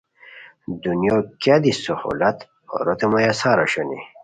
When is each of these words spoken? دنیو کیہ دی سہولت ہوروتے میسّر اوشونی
دنیو 0.83 1.17
کیہ 1.41 1.57
دی 1.63 1.71
سہولت 1.85 2.37
ہوروتے 2.69 3.07
میسّر 3.11 3.57
اوشونی 3.61 3.99